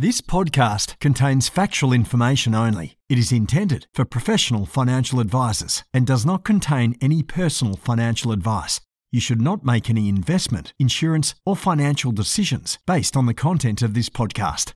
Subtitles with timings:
[0.00, 2.98] This podcast contains factual information only.
[3.08, 8.80] It is intended for professional financial advisors and does not contain any personal financial advice.
[9.10, 13.94] You should not make any investment, insurance, or financial decisions based on the content of
[13.94, 14.72] this podcast.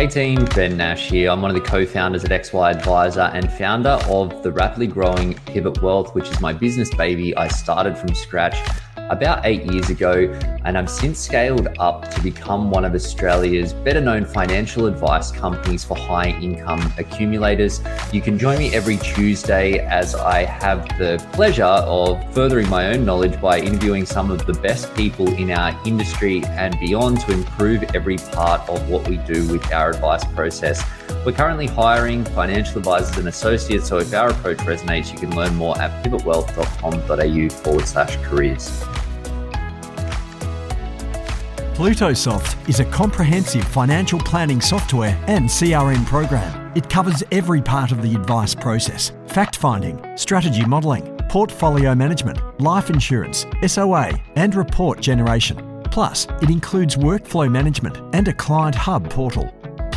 [0.00, 1.28] Hey team, Ben Nash here.
[1.28, 5.34] I'm one of the co founders at XY Advisor and founder of the rapidly growing
[5.44, 8.56] Pivot Wealth, which is my business baby I started from scratch
[9.10, 10.32] about eight years ago,
[10.64, 15.84] and I've since scaled up to become one of Australia's better known financial advice companies
[15.84, 17.80] for high income accumulators.
[18.12, 23.04] You can join me every Tuesday as I have the pleasure of furthering my own
[23.04, 27.82] knowledge by interviewing some of the best people in our industry and beyond to improve
[27.94, 30.84] every part of what we do with our advice process.
[31.24, 35.54] We're currently hiring financial advisors and associates, so if our approach resonates, you can learn
[35.54, 38.84] more at pivotwealth.com.au forward slash careers.
[41.74, 46.72] Plutosoft is a comprehensive financial planning software and CRM program.
[46.76, 52.90] It covers every part of the advice process fact finding, strategy modelling, portfolio management, life
[52.90, 55.80] insurance, SOA, and report generation.
[55.90, 59.50] Plus, it includes workflow management and a client hub portal.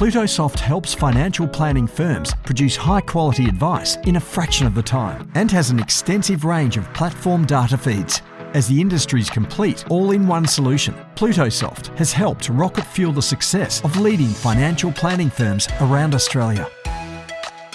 [0.04, 5.32] Plutosoft helps financial planning firms produce high quality advice in a fraction of the time
[5.36, 8.22] and has an extensive range of platform data feeds
[8.54, 13.82] as the industry's complete all in one solution, Plutosoft has helped rocket fuel the success
[13.86, 16.70] of leading financial planning firms around Australia.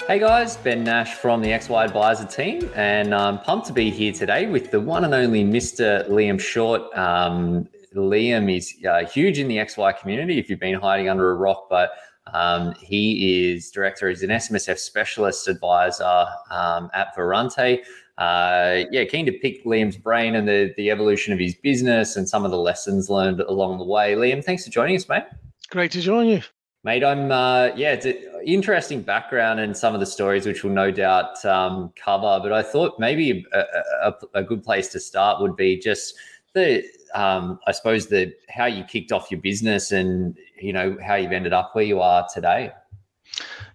[0.05, 4.13] Hey guys, Ben Nash from the XY Advisor team, and I'm pumped to be here
[4.13, 6.07] today with the one and only Mr.
[6.07, 6.95] Liam Shorte.
[6.95, 11.35] Um, Liam is uh, huge in the XY community if you've been hiding under a
[11.35, 11.91] rock, but
[12.33, 17.81] um, he is director, he's an SMSF specialist advisor um, at Verante
[18.19, 22.27] uh, yeah, keen to pick Liam's brain and the the evolution of his business and
[22.27, 24.13] some of the lessons learned along the way.
[24.13, 25.23] Liam, thanks for joining us, mate.
[25.69, 26.41] Great to join you.
[26.83, 30.73] Mate, I'm uh, yeah, it's an interesting background and some of the stories which we'll
[30.73, 32.41] no doubt um, cover.
[32.43, 33.63] But I thought maybe a,
[34.03, 36.13] a, a, good place to start would be just
[36.53, 36.83] the
[37.15, 41.31] um, I suppose the how you kicked off your business and you know how you've
[41.31, 42.71] ended up where you are today.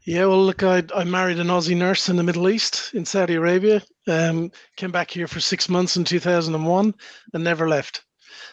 [0.04, 3.34] Yeah, well, look, I, I married an Aussie nurse in the Middle East in Saudi
[3.34, 3.82] Arabia.
[4.06, 6.94] Um, came back here for six months in 2001
[7.32, 8.04] and never left.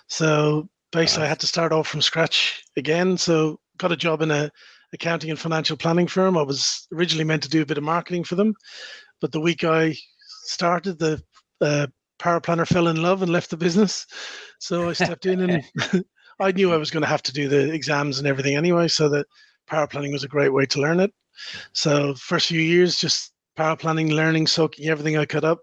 [0.08, 3.18] So basically, I had to start off from scratch again.
[3.18, 4.50] So got a job in a
[4.94, 6.38] accounting and financial planning firm.
[6.38, 8.53] I was originally meant to do a bit of marketing for them,
[9.20, 9.96] but the week I
[10.44, 11.22] started, the
[11.62, 11.88] uh,
[12.20, 14.06] paraplanner fell in love and left the business.
[14.59, 15.64] So I stepped in and
[16.41, 18.88] I knew I was going to have to do the exams and everything anyway.
[18.88, 19.28] So that
[19.69, 21.13] paraplanning was a great way to learn it.
[21.74, 25.59] So first few years, just paraplanning, learning, soaking everything I could up.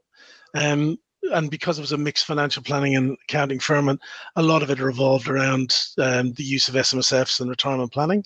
[0.55, 0.97] Um,
[1.33, 4.01] and because it was a mixed financial planning and accounting firm, and
[4.37, 8.25] a lot of it revolved around um, the use of SMSFs and retirement planning.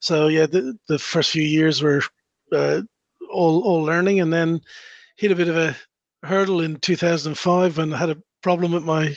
[0.00, 2.02] So yeah, the, the first few years were
[2.52, 2.82] uh,
[3.32, 4.60] all all learning, and then
[5.16, 5.76] hit a bit of a
[6.22, 9.14] hurdle in 2005 when I had a problem with my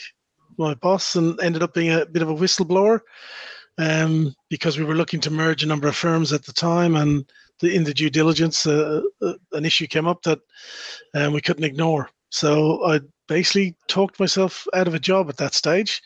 [0.57, 3.01] my boss and ended up being a bit of a whistleblower
[3.77, 7.25] um, because we were looking to merge a number of firms at the time, and
[7.59, 10.39] the, in the due diligence, uh, uh, an issue came up that
[11.15, 12.09] um, we couldn't ignore.
[12.29, 16.01] So I basically talked myself out of a job at that stage,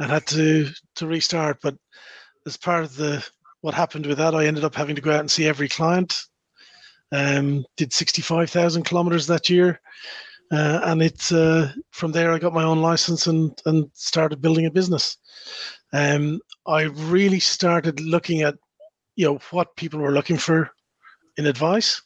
[0.00, 1.58] and had to to restart.
[1.62, 1.76] But
[2.46, 3.26] as part of the
[3.60, 6.22] what happened with that, I ended up having to go out and see every client.
[7.10, 9.80] Um, did sixty five thousand kilometers that year.
[10.50, 14.66] Uh, and it's uh, from there I got my own license and and started building
[14.66, 15.18] a business
[15.92, 18.54] um, I really started looking at
[19.16, 20.70] you know what people were looking for
[21.36, 22.02] in advice,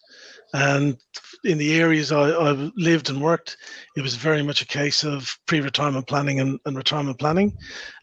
[0.54, 0.96] and
[1.44, 3.56] in the areas I, I lived and worked,
[3.96, 7.56] it was very much a case of pre-retirement planning and, and retirement planning,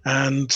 [0.06, 0.56] and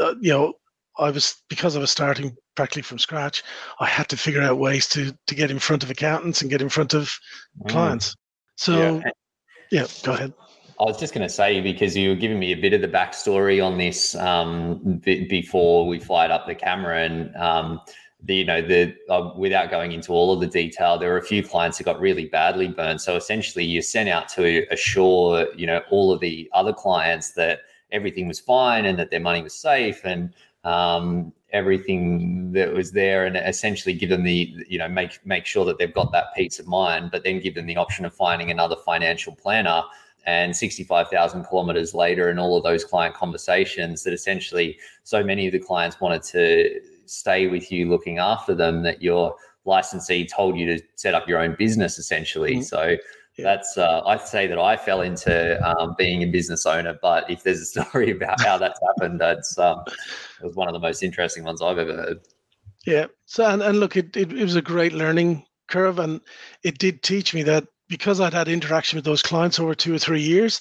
[0.00, 0.54] uh, you know
[0.98, 3.42] I was because I was starting practically from scratch.
[3.78, 6.62] I had to figure out ways to to get in front of accountants and get
[6.62, 7.14] in front of
[7.62, 7.70] mm.
[7.70, 8.16] clients.
[8.60, 9.10] So, yeah.
[9.70, 10.34] yeah, go ahead.
[10.78, 12.88] I was just going to say because you were giving me a bit of the
[12.88, 17.80] backstory on this um, b- before we fired up the camera, and um,
[18.22, 21.22] the, you know the uh, without going into all of the detail, there were a
[21.22, 23.00] few clients that got really badly burned.
[23.00, 27.60] So essentially, you sent out to assure you know all of the other clients that
[27.92, 30.34] everything was fine and that their money was safe and
[30.64, 35.64] um, everything that was there, and essentially give them the you know make make sure
[35.64, 38.50] that they've got that peace of mind, but then give them the option of finding
[38.50, 39.82] another financial planner
[40.26, 45.52] and 65,000 kilometers later, and all of those client conversations that essentially so many of
[45.52, 49.34] the clients wanted to stay with you looking after them that you're
[49.64, 52.56] licensee told you to set up your own business essentially.
[52.56, 52.62] Mm-hmm.
[52.62, 52.96] So
[53.40, 53.44] yeah.
[53.44, 56.98] that's uh, I'd say that I fell into um, being a business owner.
[57.00, 60.74] But if there's a story about how that's happened, that's um, it was one of
[60.74, 62.20] the most interesting ones I've ever heard.
[62.86, 63.06] Yeah.
[63.26, 66.20] So and, and look, it, it, it was a great learning curve, and
[66.62, 69.98] it did teach me that because I'd had interaction with those clients over two or
[69.98, 70.60] three years,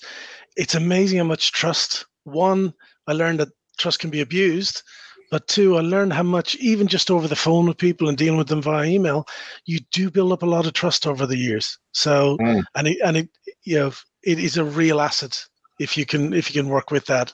[0.57, 2.05] it's amazing how much trust.
[2.23, 2.73] One,
[3.07, 4.83] I learned that trust can be abused,
[5.31, 8.37] but two, I learned how much, even just over the phone with people and dealing
[8.37, 9.27] with them via email,
[9.65, 11.77] you do build up a lot of trust over the years.
[11.91, 12.63] So, mm.
[12.75, 13.29] and it, and it,
[13.63, 13.91] you know,
[14.23, 15.39] it is a real asset
[15.79, 17.33] if you can if you can work with that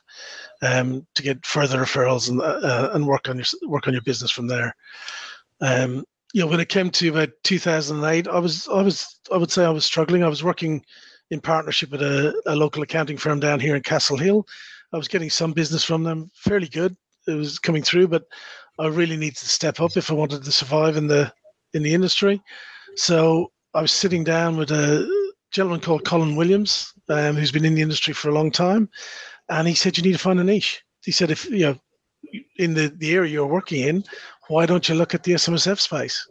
[0.61, 4.31] um, to get further referrals and uh, and work on your work on your business
[4.31, 4.75] from there.
[5.61, 9.51] Um, you know, when it came to about 2008, I was I was I would
[9.51, 10.23] say I was struggling.
[10.23, 10.83] I was working
[11.31, 14.45] in partnership with a, a local accounting firm down here in Castle Hill.
[14.93, 16.95] I was getting some business from them, fairly good,
[17.27, 18.23] it was coming through, but
[18.79, 21.31] I really needed to step up if I wanted to survive in the
[21.73, 22.41] in the industry.
[22.95, 25.07] So I was sitting down with a
[25.51, 28.89] gentleman called Colin Williams, um, who's been in the industry for a long time,
[29.49, 30.83] and he said you need to find a niche.
[31.03, 31.75] He said if you know
[32.57, 34.03] in the the area you're working in,
[34.47, 36.27] why don't you look at the SMSF space?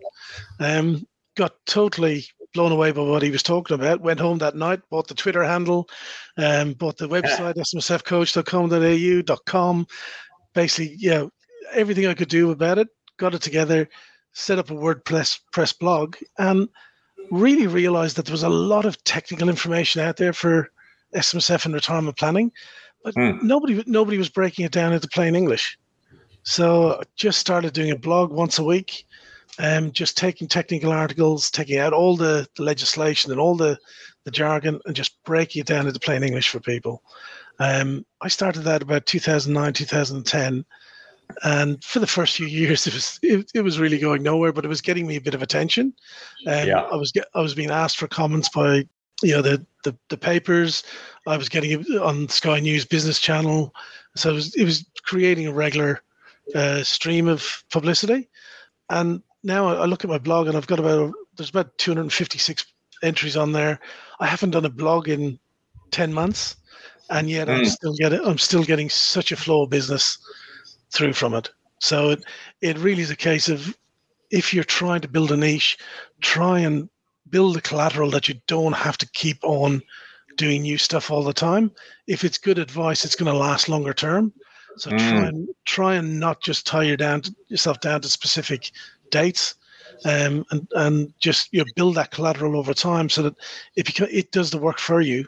[0.60, 1.06] Um,
[1.36, 2.24] got totally
[2.54, 4.00] blown away by what he was talking about.
[4.00, 5.86] Went home that night, bought the Twitter handle,
[6.38, 9.86] um, bought the website smsfcoach.com.com,
[10.54, 11.26] basically, yeah,
[11.72, 13.88] everything I could do about it, got it together,
[14.32, 16.68] set up a WordPress press blog, and
[17.30, 20.70] really realized that there was a lot of technical information out there for
[21.14, 22.50] SMSF and retirement planning,
[23.02, 23.40] but mm.
[23.42, 25.78] nobody nobody was breaking it down into plain English.
[26.42, 29.06] So I just started doing a blog once a week,
[29.58, 33.78] um, just taking technical articles, taking out all the, the legislation and all the,
[34.24, 37.02] the jargon, and just breaking it down into plain English for people.
[37.58, 40.64] Um, I started that about 2009, 2010,
[41.42, 44.64] and for the first few years, it was it, it was really going nowhere, but
[44.64, 45.94] it was getting me a bit of attention.
[46.46, 46.80] Um, yeah.
[46.80, 48.86] I was I was being asked for comments by
[49.22, 50.82] you know the, the the papers.
[51.26, 53.74] I was getting it on Sky News Business Channel,
[54.16, 56.02] so it was it was creating a regular
[56.54, 58.28] uh, stream of publicity.
[58.90, 62.64] And now I look at my blog, and I've got about there's about 256
[63.02, 63.78] entries on there.
[64.20, 65.38] I haven't done a blog in
[65.90, 66.56] 10 months
[67.10, 67.58] and yet mm.
[67.58, 70.18] I'm still getting I'm still getting such a flow of business
[70.92, 71.50] through from it.
[71.80, 72.24] So it
[72.60, 73.76] it really is a case of
[74.30, 75.78] if you're trying to build a niche,
[76.20, 76.88] try and
[77.30, 79.82] build a collateral that you don't have to keep on
[80.36, 81.70] doing new stuff all the time.
[82.06, 84.32] If it's good advice, it's going to last longer term.
[84.76, 84.98] So mm.
[84.98, 88.72] try and try and not just tie down to, yourself down to specific
[89.14, 89.54] dates,
[90.04, 93.34] um, and and just you know, build that collateral over time so that
[93.76, 95.26] it beca- it does the work for you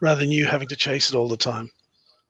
[0.00, 1.70] rather than you having to chase it all the time.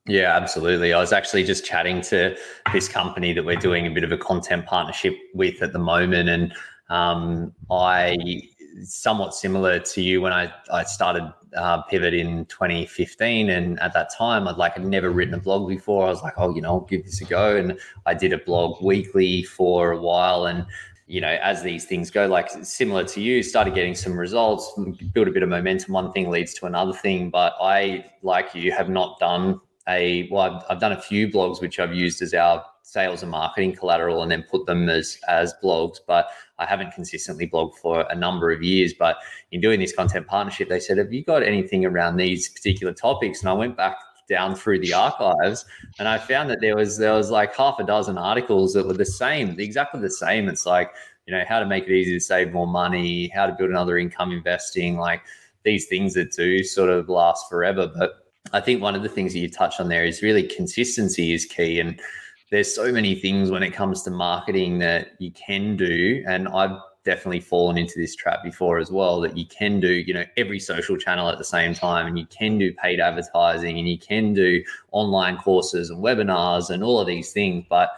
[0.06, 0.92] Yeah, absolutely.
[0.92, 2.36] I was actually just chatting to
[2.72, 6.28] this company that we're doing a bit of a content partnership with at the moment,
[6.28, 6.52] and
[6.88, 8.16] um, I
[8.82, 14.10] somewhat similar to you when I I started uh, Pivot in 2015, and at that
[14.16, 16.06] time I'd like I'd never written a blog before.
[16.06, 18.38] I was like, oh, you know, I'll give this a go, and I did a
[18.38, 20.66] blog weekly for a while, and
[21.10, 24.72] you know, as these things go, like similar to you, started getting some results,
[25.12, 25.92] build a bit of momentum.
[25.92, 27.30] One thing leads to another thing.
[27.30, 31.60] But I, like you, have not done a, well, I've, I've done a few blogs
[31.60, 35.52] which I've used as our sales and marketing collateral and then put them as, as
[35.60, 35.96] blogs.
[36.06, 36.28] But
[36.60, 38.94] I haven't consistently blogged for a number of years.
[38.94, 39.16] But
[39.50, 43.40] in doing this content partnership, they said, Have you got anything around these particular topics?
[43.40, 43.96] And I went back
[44.28, 45.64] down through the archives
[45.98, 48.94] and I found that there was there was like half a dozen articles that were
[48.94, 50.48] the same, exactly the same.
[50.48, 50.92] It's like,
[51.26, 53.98] you know, how to make it easy to save more money, how to build another
[53.98, 55.22] income investing, like
[55.64, 57.90] these things that do sort of last forever.
[57.94, 61.32] But I think one of the things that you touched on there is really consistency
[61.32, 61.80] is key.
[61.80, 62.00] And
[62.50, 66.24] there's so many things when it comes to marketing that you can do.
[66.26, 70.12] And I've definitely fallen into this trap before as well that you can do you
[70.12, 73.88] know every social channel at the same time and you can do paid advertising and
[73.88, 77.92] you can do online courses and webinars and all of these things but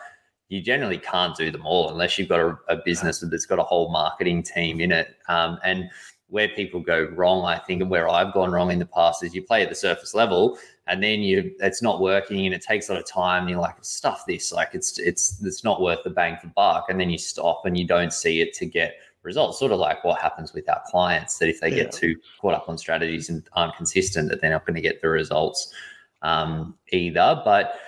[0.50, 3.64] you generally can't do them all unless you've got a, a business that's got a
[3.64, 5.90] whole marketing team in it um, and
[6.32, 9.34] where people go wrong i think and where i've gone wrong in the past is
[9.34, 12.88] you play at the surface level and then you it's not working and it takes
[12.88, 16.02] a lot of time and you're like stuff this like it's it's it's not worth
[16.04, 18.94] the bang for buck and then you stop and you don't see it to get
[19.22, 21.84] results sort of like what happens with our clients that if they yeah.
[21.84, 25.02] get too caught up on strategies and aren't consistent that they're not going to get
[25.02, 25.72] the results
[26.22, 27.78] um, either but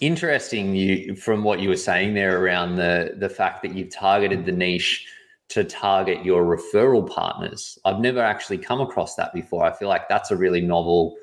[0.00, 4.46] interesting you from what you were saying there around the the fact that you've targeted
[4.46, 5.06] the niche
[5.50, 10.08] to target your referral partners i've never actually come across that before i feel like
[10.08, 11.16] that's a really novel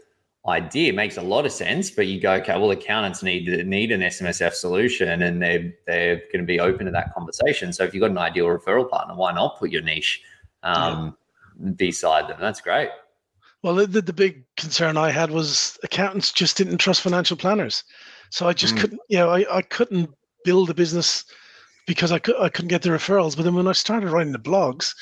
[0.48, 1.90] idea makes a lot of sense.
[1.92, 6.40] But you go, okay, well, accountants need need an SMSF solution, and they're they're going
[6.40, 7.74] to be open to that conversation.
[7.74, 10.22] So if you've got an ideal referral partner, why not put your niche
[10.64, 11.16] um,
[11.60, 11.72] yeah.
[11.72, 12.38] beside them?
[12.40, 12.90] That's great.
[13.64, 17.84] Well, the, the big concern I had was accountants just didn't trust financial planners.
[18.30, 18.82] So I just mm.
[18.82, 20.14] couldn't, you know, I, I couldn't
[20.46, 21.26] build a business
[21.88, 23.36] because I, could, I couldn't get the referrals.
[23.36, 24.94] But then when I started writing the blogs,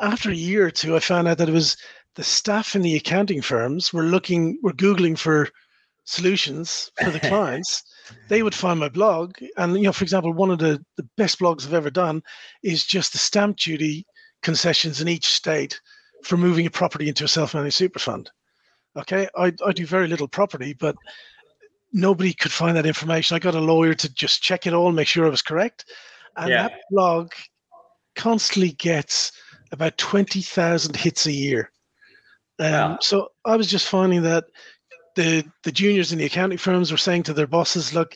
[0.00, 1.76] after a year or two, I found out that it was
[2.16, 5.48] the staff in the accounting firms were looking, were Googling for
[6.04, 7.84] solutions for the clients.
[8.28, 9.34] they would find my blog.
[9.56, 12.22] And, you know, for example, one of the, the best blogs I've ever done
[12.64, 14.06] is just the stamp duty
[14.42, 15.80] concessions in each state
[16.24, 18.30] for moving a property into a self-managed super fund.
[18.96, 20.96] Okay, I, I do very little property, but
[21.92, 23.36] nobody could find that information.
[23.36, 25.84] I got a lawyer to just check it all, make sure it was correct,
[26.36, 26.68] and yeah.
[26.68, 27.30] that blog
[28.16, 29.32] constantly gets
[29.72, 31.70] about twenty thousand hits a year.
[32.58, 32.98] Um, wow.
[33.00, 34.44] So I was just finding that
[35.16, 38.14] the the juniors in the accounting firms were saying to their bosses, "Look,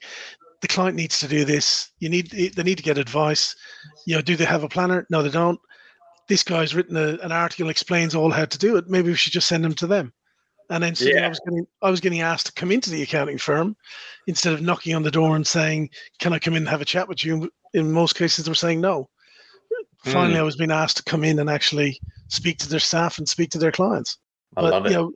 [0.61, 1.91] the client needs to do this.
[1.99, 3.55] You need they need to get advice.
[4.07, 5.07] You know, do they have a planner?
[5.11, 5.61] No, they don't
[6.29, 8.89] this guy's written a, an article explains all how to do it.
[8.89, 10.13] Maybe we should just send them to them.
[10.71, 11.27] And then so yeah.
[11.27, 13.77] I was getting I was getting asked to come into the accounting firm
[14.27, 15.91] instead of knocking on the door and saying,
[16.21, 18.55] "Can I come in and have a chat with you?" In most cases, they were
[18.55, 19.11] saying no.
[20.05, 20.41] Finally, mm.
[20.41, 23.51] I was being asked to come in and actually speak to their staff and speak
[23.51, 24.19] to their clients.
[24.57, 24.91] I but, love it.
[24.91, 25.13] You know,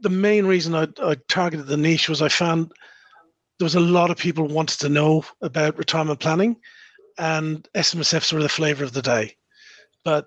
[0.00, 2.72] the main reason I, I targeted the niche was I found
[3.58, 6.56] there was a lot of people wanted to know about retirement planning,
[7.18, 9.36] and SMSFs were the flavor of the day.
[10.04, 10.26] But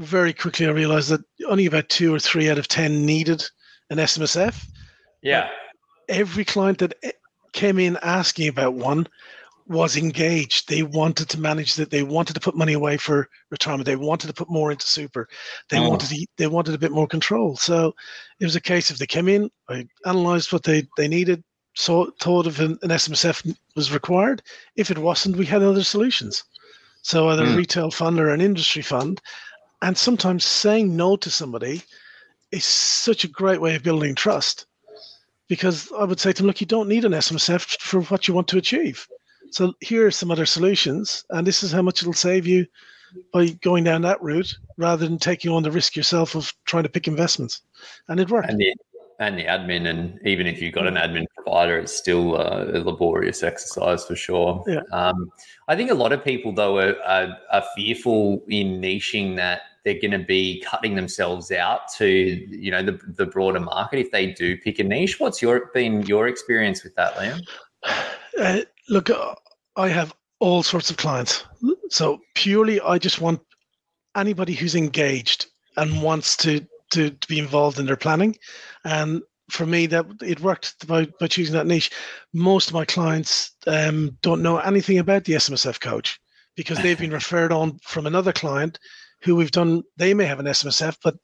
[0.00, 3.44] very quickly I realized that only about two or three out of 10 needed
[3.90, 4.64] an SMSF.
[5.22, 5.48] Yeah.
[6.08, 7.12] Every client that eh,
[7.52, 9.08] came in asking about one
[9.68, 10.68] was engaged.
[10.68, 11.90] They wanted to manage that.
[11.90, 13.86] They wanted to put money away for retirement.
[13.86, 15.28] They wanted to put more into super.
[15.68, 15.88] They oh.
[15.88, 17.56] wanted to, they wanted a bit more control.
[17.56, 17.94] So
[18.40, 21.44] it was a case of they came in, I analyzed what they, they needed,
[21.74, 24.42] so thought of an, an SMSF was required.
[24.74, 26.42] If it wasn't, we had other solutions.
[27.02, 27.54] So either mm.
[27.54, 29.20] a retail fund or an industry fund,
[29.82, 31.82] and sometimes saying no to somebody
[32.50, 34.66] is such a great way of building trust
[35.48, 38.34] because I would say to them, look, you don't need an SMSF for what you
[38.34, 39.06] want to achieve.
[39.50, 42.66] So here are some other solutions, and this is how much it'll save you
[43.32, 46.88] by going down that route rather than taking on the risk yourself of trying to
[46.88, 47.62] pick investments.
[48.08, 48.50] And it worked.
[48.50, 48.74] And the,
[49.18, 53.42] and the admin, and even if you've got an admin provider, it's still a laborious
[53.42, 54.62] exercise for sure.
[54.66, 54.82] Yeah.
[54.92, 55.30] Um,
[55.66, 60.00] I think a lot of people, though, are, are, are fearful in niching that they're
[60.00, 64.26] going to be cutting themselves out to you know the, the broader market if they
[64.26, 65.18] do pick a niche.
[65.18, 67.40] What's your been your experience with that, Liam?
[68.38, 69.34] Uh, look, uh,
[69.76, 71.44] I have all sorts of clients.
[71.90, 73.40] So purely, I just want
[74.16, 78.34] anybody who's engaged and wants to to, to be involved in their planning.
[78.84, 81.90] And for me, that it worked by, by choosing that niche.
[82.32, 86.18] Most of my clients um, don't know anything about the SMSF coach
[86.56, 88.78] because they've been referred on from another client
[89.22, 89.82] who we've done.
[89.96, 91.16] They may have an SMSF, but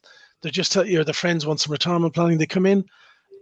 [0.43, 2.39] they're just you know their friends want some retirement planning.
[2.39, 2.85] They come in,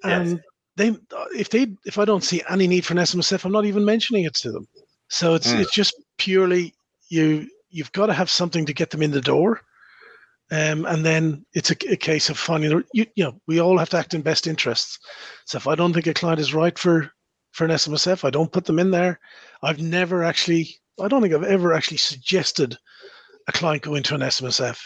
[0.04, 0.40] and yes.
[0.76, 0.96] They
[1.36, 4.24] if they if I don't see any need for an SMSF, I'm not even mentioning
[4.24, 4.66] it to them.
[5.08, 5.60] So it's mm.
[5.60, 6.74] it's just purely
[7.08, 9.60] you you've got to have something to get them in the door.
[10.50, 13.90] Um, and then it's a, a case of finding you, you know we all have
[13.90, 14.98] to act in best interests.
[15.46, 17.10] So if I don't think a client is right for
[17.52, 19.20] for an SMSF, I don't put them in there.
[19.62, 22.76] I've never actually I don't think I've ever actually suggested
[23.48, 24.78] a client go into an SMSF.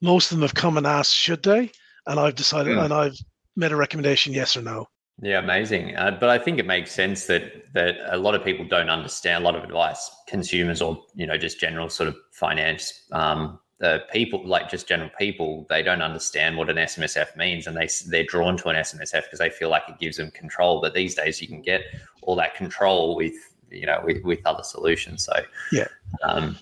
[0.00, 1.70] Most of them have come and asked, should they?
[2.06, 2.84] And I've decided, yeah.
[2.84, 3.18] and I've
[3.56, 4.86] made a recommendation, yes or no.
[5.22, 5.96] Yeah, amazing.
[5.96, 9.42] Uh, but I think it makes sense that that a lot of people don't understand
[9.42, 13.98] a lot of advice, consumers or you know just general sort of finance um, uh,
[14.12, 18.24] people, like just general people, they don't understand what an SMSF means, and they they're
[18.24, 20.80] drawn to an SMSF because they feel like it gives them control.
[20.80, 21.82] But these days, you can get
[22.22, 23.34] all that control with
[23.70, 25.24] you know with, with other solutions.
[25.24, 25.34] So
[25.70, 25.88] yeah,
[26.22, 26.58] um,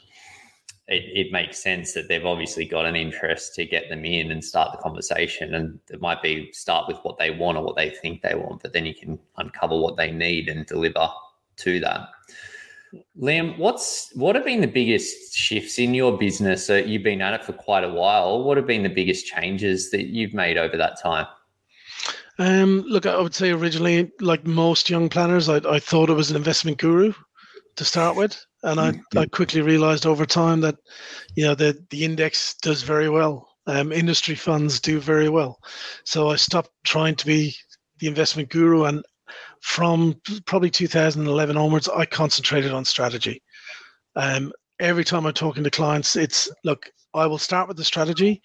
[0.89, 4.43] it, it makes sense that they've obviously got an interest to get them in and
[4.43, 5.55] start the conversation.
[5.55, 8.63] And it might be start with what they want or what they think they want,
[8.63, 11.09] but then you can uncover what they need and deliver
[11.59, 12.09] to that.
[13.21, 16.71] Liam, what's what have been the biggest shifts in your business?
[16.71, 18.43] Uh, you've been at it for quite a while.
[18.43, 21.27] What have been the biggest changes that you've made over that time?
[22.39, 26.31] Um, look, I would say originally, like most young planners, I, I thought it was
[26.31, 27.13] an investment guru
[27.77, 28.93] to start with and I.
[29.17, 30.77] I quickly realized over time that
[31.35, 33.49] you know the the index does very well.
[33.67, 35.59] Um, industry funds do very well.
[36.05, 37.55] So i stopped trying to be
[37.99, 39.05] the investment guru and
[39.61, 40.15] from
[40.47, 43.43] probably 2011 onwards i concentrated on strategy.
[44.17, 48.43] Um, every time i'm talking to clients it's look i will start with the strategy.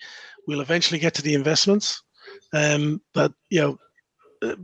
[0.48, 2.01] We'll eventually get to the investments.
[2.53, 3.77] Um, but you know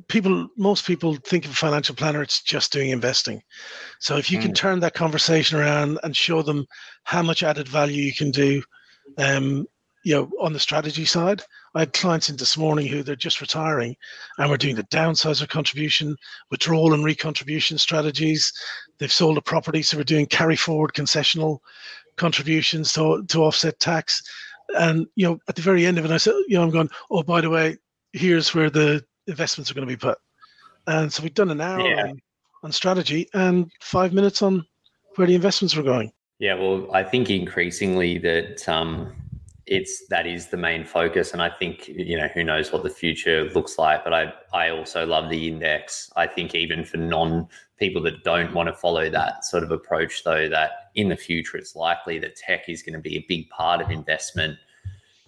[0.07, 3.41] people, most people think of a financial planner, it's just doing investing.
[3.99, 4.43] So if you mm.
[4.43, 6.65] can turn that conversation around and show them
[7.03, 8.63] how much added value you can do,
[9.17, 9.65] um,
[10.03, 11.41] you know, on the strategy side,
[11.75, 13.95] I had clients in this morning who they're just retiring
[14.37, 16.15] and we're doing the downsizer contribution,
[16.49, 18.51] withdrawal and recontribution strategies.
[18.97, 21.59] They've sold a property, so we're doing carry forward concessional
[22.15, 24.21] contributions to, to offset tax.
[24.77, 26.89] And, you know, at the very end of it, I said, you know, I'm going,
[27.11, 27.77] oh, by the way,
[28.13, 30.17] here's where the investments are going to be put.
[30.87, 32.07] And so we've done an hour yeah.
[32.07, 32.21] on,
[32.63, 34.65] on strategy and five minutes on
[35.15, 36.11] where the investments were going.
[36.39, 39.13] Yeah, well, I think increasingly that um,
[39.65, 42.89] it's that is the main focus, and I think you know who knows what the
[42.89, 44.03] future looks like.
[44.03, 46.09] But I I also love the index.
[46.15, 50.23] I think even for non people that don't want to follow that sort of approach,
[50.23, 53.49] though, that in the future it's likely that tech is going to be a big
[53.49, 54.57] part of investment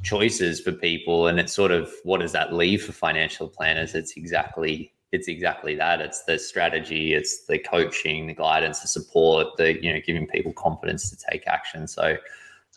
[0.04, 3.96] choices for people, and it's sort of what does that leave for financial planners?
[3.96, 6.00] It's exactly it's exactly that.
[6.00, 10.54] It's the strategy, it's the coaching, the guidance, the support, the you know giving people
[10.54, 11.88] confidence to take action.
[11.88, 12.18] So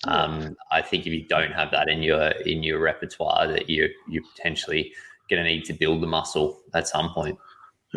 [0.05, 3.89] um, I think if you don't have that in your in your repertoire, that you
[4.09, 4.93] you're potentially
[5.31, 7.39] going to need to build the muscle at some point.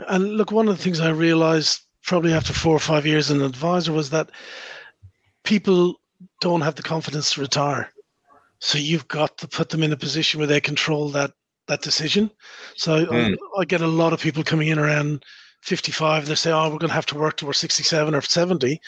[0.07, 3.37] And look, one of the things I realized probably after four or five years as
[3.37, 4.29] an advisor was that
[5.43, 5.99] people
[6.39, 7.91] don't have the confidence to retire.
[8.59, 11.31] So you've got to put them in a position where they control that
[11.67, 12.31] that decision.
[12.75, 13.11] So mm.
[13.11, 13.35] I, hmm.
[13.59, 15.23] I, get a lot of people coming in around
[15.61, 16.25] 55.
[16.25, 18.79] They say, "Oh, we're going to have to work till we're 67 or 70."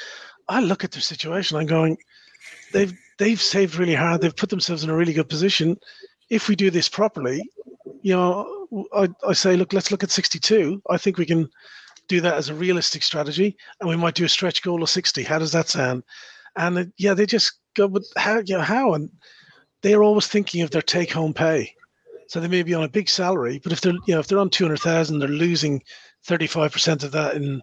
[0.48, 1.58] I look at their situation.
[1.58, 1.98] I'm going,
[2.74, 4.22] they've they've saved really hard.
[4.22, 5.78] They've put themselves in a really good position.
[6.30, 7.42] If we do this properly,
[8.02, 10.82] you know, I, I say, look, let's look at 62.
[10.90, 11.50] I think we can
[12.08, 15.24] do that as a realistic strategy, and we might do a stretch goal of 60.
[15.24, 16.04] How does that sound?
[16.56, 18.42] And uh, yeah, they just go, but how?
[18.46, 18.94] You know, how?
[18.94, 19.10] And
[19.82, 21.74] they're always thinking of their take-home pay.
[22.28, 24.40] So they may be on a big salary, but if they're you know if they're
[24.40, 25.82] on two hundred thousand, they're losing
[26.24, 27.62] thirty five percent of that in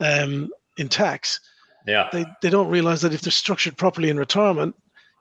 [0.00, 0.48] um,
[0.78, 1.40] in tax.
[1.86, 4.74] Yeah, they they don't realize that if they're structured properly in retirement,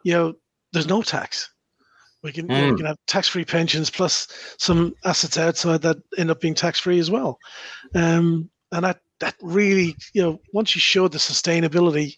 [0.04, 0.36] you know,
[0.72, 1.50] there's no tax.
[2.24, 2.56] We can, mm.
[2.56, 2.78] you know, we hmm.
[2.78, 4.28] can have tax free pensions plus
[4.58, 7.38] some assets outside that end up being tax free as well.
[7.94, 12.18] Um, and that that really, you know, once you show the sustainability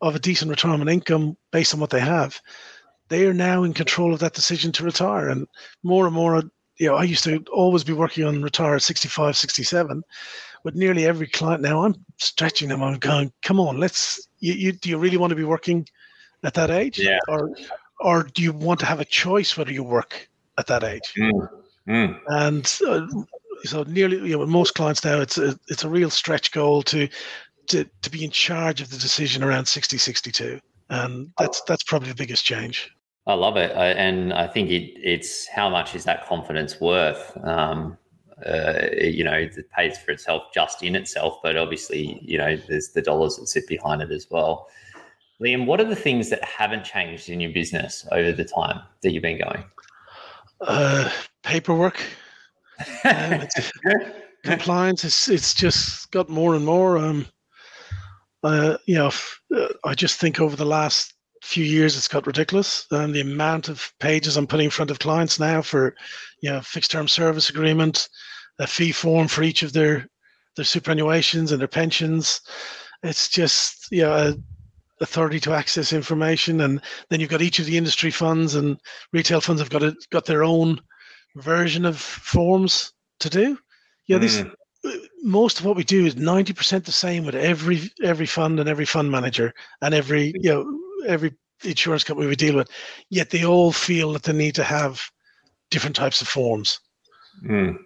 [0.00, 2.40] of a decent retirement income based on what they have,
[3.12, 5.28] they are now in control of that decision to retire.
[5.28, 5.46] And
[5.82, 6.42] more and more,
[6.78, 10.02] you know, I used to always be working on retire at 65, 67.
[10.64, 12.82] With nearly every client now, I'm stretching them.
[12.82, 14.28] I'm going, come on, let's.
[14.38, 15.86] You, you do you really want to be working
[16.44, 16.98] at that age?
[16.98, 17.18] Yeah.
[17.28, 17.50] Or,
[18.00, 21.12] or do you want to have a choice whether you work at that age?
[21.18, 21.48] Mm.
[21.88, 22.20] Mm.
[22.28, 23.06] And uh,
[23.64, 26.82] so nearly, you know, with most clients now, it's a, it's a real stretch goal
[26.84, 27.08] to,
[27.66, 30.60] to, to be in charge of the decision around 60, 62
[30.92, 32.94] and that's that's probably the biggest change.
[33.26, 37.36] I love it, I, and I think it, it's how much is that confidence worth?
[37.44, 37.96] Um,
[38.44, 42.88] uh, you know, it pays for itself just in itself, but obviously, you know, there's
[42.88, 44.68] the dollars that sit behind it as well.
[45.40, 49.12] Liam, what are the things that haven't changed in your business over the time that
[49.12, 49.64] you've been going?
[50.60, 51.10] Uh,
[51.42, 52.02] paperwork,
[53.04, 53.42] um,
[54.44, 55.04] compliance.
[55.04, 56.98] It's it's just got more and more.
[56.98, 57.26] Um,
[58.44, 59.10] uh, you know,
[59.54, 62.86] uh, I just think over the last few years it's got ridiculous.
[62.90, 65.94] And the amount of pages I'm putting in front of clients now for,
[66.40, 68.08] you know, fixed term service agreement,
[68.58, 70.08] a fee form for each of their
[70.56, 72.40] their superannuations and their pensions.
[73.02, 74.34] It's just you know
[75.00, 78.78] authority to access information, and then you've got each of the industry funds and
[79.12, 80.80] retail funds have got a, got their own
[81.36, 83.58] version of forms to do.
[84.06, 84.20] Yeah, mm.
[84.20, 84.44] this
[85.22, 88.84] most of what we do is 90% the same with every every fund and every
[88.84, 91.34] fund manager and every you know every
[91.64, 92.70] insurance company we deal with,
[93.10, 95.02] yet they all feel that they need to have
[95.70, 96.80] different types of forms.
[97.44, 97.76] Mm.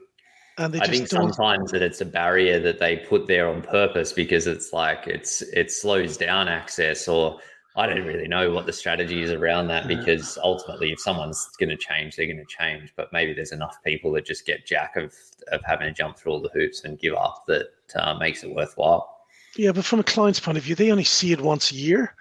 [0.58, 1.34] And they I think don't...
[1.34, 5.42] sometimes that it's a barrier that they put there on purpose because it's like it's
[5.42, 7.38] it slows down access or
[7.78, 11.68] I don't really know what the strategy is around that because ultimately, if someone's going
[11.68, 12.94] to change, they're going to change.
[12.96, 15.12] But maybe there's enough people that just get jack of,
[15.52, 18.54] of having to jump through all the hoops and give up that uh, makes it
[18.54, 19.14] worthwhile.
[19.58, 22.14] Yeah, but from a client's point of view, they only see it once a year.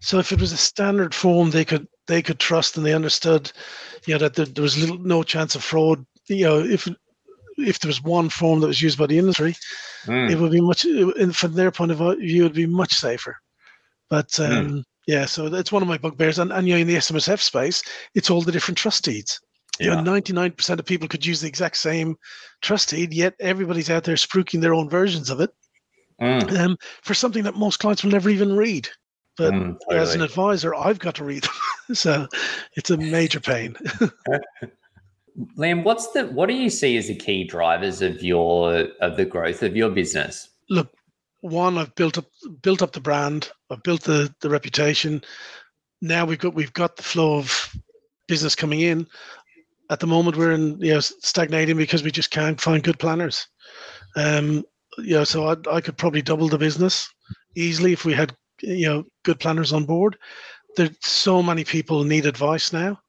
[0.00, 3.50] So if it was a standard form, they could they could trust and they understood,
[4.06, 6.04] you know, that there, there was little no chance of fraud.
[6.28, 6.88] You know, if
[7.58, 9.56] if there was one form that was used by the industry,
[10.04, 10.30] mm.
[10.30, 10.86] it would be much
[11.36, 13.36] from their point of view, it would be much safer.
[14.08, 14.84] But um, mm.
[15.06, 17.82] yeah, so it's one of my bugbears, and, and you know, in the SMSF space,
[18.14, 19.40] it's all the different trust deeds.
[19.80, 19.96] Yeah.
[19.98, 22.16] You know, 99% of people could use the exact same
[22.62, 25.50] trust deed, yet everybody's out there spruiking their own versions of it
[26.20, 26.58] mm.
[26.58, 28.88] um, for something that most clients will never even read.
[29.36, 30.00] But mm, totally.
[30.00, 31.52] as an advisor, I've got to read them.
[31.94, 32.26] so
[32.74, 33.76] it's a major pain.
[35.58, 39.24] Liam, what's the what do you see as the key drivers of your of the
[39.24, 40.48] growth of your business?
[40.70, 40.90] Look,
[41.40, 42.26] one, I've built up
[42.62, 45.22] built up the brand, I've built the the reputation.
[46.00, 47.76] Now we've got we've got the flow of
[48.26, 49.06] business coming in.
[49.90, 53.46] At the moment, we're in you know stagnating because we just can't find good planners.
[54.16, 54.64] Um,
[54.98, 57.12] you know, so I, I could probably double the business
[57.54, 60.16] easily if we had you know good planners on board.
[60.76, 63.00] There's so many people need advice now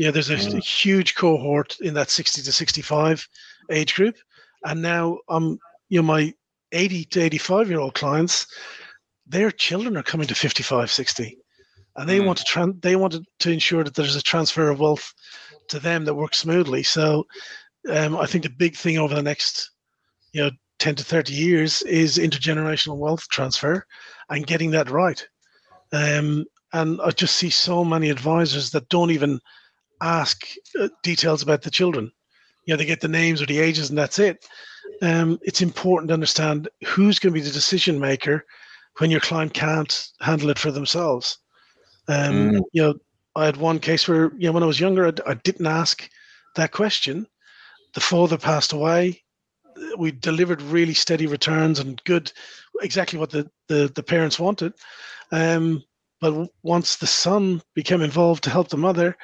[0.00, 3.28] yeah, there's a, a, huge cohort in that 60 to 65
[3.70, 4.16] age group,
[4.64, 5.58] and now um,
[5.90, 6.32] you know, my
[6.72, 8.46] 80 to 85 year old clients,
[9.26, 11.36] their children are coming to 55, 60,
[11.96, 12.24] and they mm.
[12.24, 15.12] want to tran- they want to ensure that there's a transfer of wealth
[15.68, 16.82] to them that works smoothly.
[16.82, 17.26] So,
[17.90, 19.70] um, I think the big thing over the next,
[20.32, 23.86] you know, 10 to 30 years is intergenerational wealth transfer
[24.30, 25.26] and getting that right.
[25.92, 29.40] Um, and I just see so many advisors that don't even
[30.00, 30.46] ask
[30.80, 32.10] uh, details about the children.
[32.64, 34.46] You know, they get the names or the ages, and that's it.
[35.02, 38.46] Um, it's important to understand who's going to be the decision maker
[38.98, 41.38] when your client can't handle it for themselves.
[42.08, 42.62] Um, mm.
[42.72, 42.94] You know,
[43.36, 46.08] I had one case where, you know, when I was younger, I, I didn't ask
[46.56, 47.26] that question.
[47.94, 49.22] The father passed away.
[49.98, 52.32] We delivered really steady returns and good,
[52.82, 54.74] exactly what the, the, the parents wanted.
[55.32, 55.82] Um,
[56.20, 59.16] but once the son became involved to help the mother,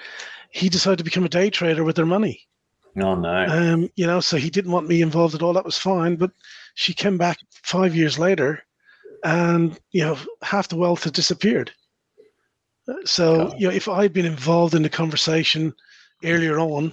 [0.50, 2.40] he decided to become a day trader with their money.
[2.94, 3.46] No, oh, no.
[3.46, 5.52] Um, you know, so he didn't want me involved at all.
[5.52, 6.16] That was fine.
[6.16, 6.30] But
[6.74, 8.62] she came back five years later,
[9.22, 11.72] and you know, half the wealth had disappeared.
[13.04, 15.74] So, you know, if I'd been involved in the conversation
[16.24, 16.92] earlier on,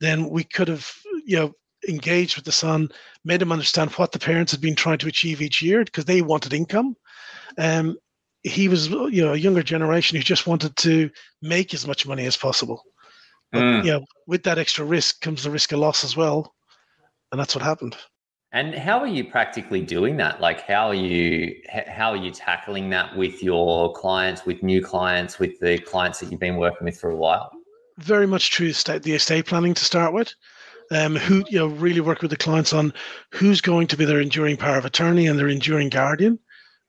[0.00, 0.90] then we could have,
[1.26, 1.52] you know,
[1.88, 2.88] engaged with the son,
[3.24, 6.22] made him understand what the parents had been trying to achieve each year because they
[6.22, 6.96] wanted income.
[7.56, 7.96] Um,
[8.42, 11.10] he was you know a younger generation who just wanted to
[11.42, 12.82] make as much money as possible.
[13.52, 13.84] But mm.
[13.84, 16.54] know, with that extra risk comes the risk of loss as well,
[17.32, 17.96] and that's what happened.
[18.52, 20.40] And how are you practically doing that?
[20.40, 21.54] Like, how are you
[21.86, 26.30] how are you tackling that with your clients, with new clients, with the clients that
[26.30, 27.50] you've been working with for a while?
[27.98, 28.72] Very much true.
[28.72, 30.34] State the estate planning to start with.
[30.90, 32.94] Um, who you know really work with the clients on
[33.32, 36.38] who's going to be their enduring power of attorney and their enduring guardian.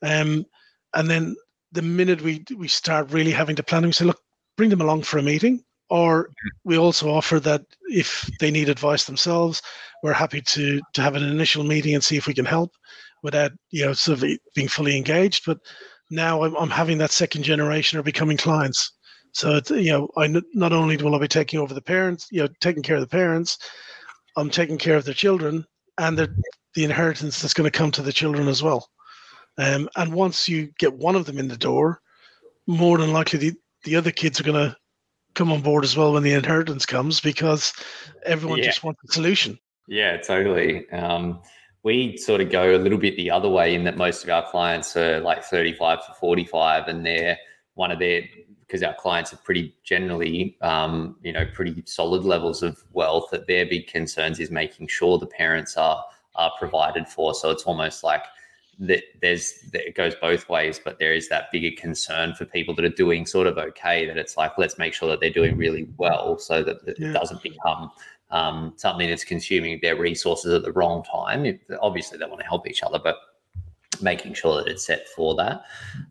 [0.01, 0.45] Um,
[0.93, 1.35] and then
[1.71, 4.21] the minute we we start really having to plan, we say, look,
[4.57, 5.63] bring them along for a meeting.
[5.89, 6.29] Or
[6.63, 9.61] we also offer that if they need advice themselves,
[10.03, 12.71] we're happy to to have an initial meeting and see if we can help
[13.23, 15.43] without you know sort of being fully engaged.
[15.45, 15.59] But
[16.11, 18.91] now I'm, I'm having that second generation are becoming clients.
[19.33, 22.41] So it's, you know, I not only will I be taking over the parents, you
[22.41, 23.57] know, taking care of the parents,
[24.35, 25.65] I'm taking care of their children
[25.97, 26.33] and the
[26.75, 28.89] the inheritance that's going to come to the children as well.
[29.57, 31.99] Um, and once you get one of them in the door,
[32.67, 34.75] more than likely the, the other kids are going to
[35.33, 37.73] come on board as well when the inheritance comes because
[38.25, 38.65] everyone yeah.
[38.65, 39.57] just wants a solution.
[39.87, 40.89] Yeah, totally.
[40.91, 41.41] Um,
[41.83, 44.49] we sort of go a little bit the other way in that most of our
[44.49, 47.37] clients are like 35 to 45 and they're
[47.73, 48.21] one of their
[48.69, 53.47] because our clients are pretty generally um, you know pretty solid levels of wealth that
[53.47, 56.05] their big concerns is making sure the parents are
[56.35, 58.23] are provided for so it's almost like
[58.79, 62.73] that there's that it goes both ways, but there is that bigger concern for people
[62.75, 65.57] that are doing sort of okay that it's like let's make sure that they're doing
[65.57, 67.11] really well so that it yeah.
[67.11, 67.91] doesn't become
[68.31, 71.45] um, something that's consuming their resources at the wrong time.
[71.45, 73.17] It, obviously, they want to help each other, but
[74.01, 75.63] making sure that it's set for that.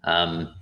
[0.05, 0.55] Um,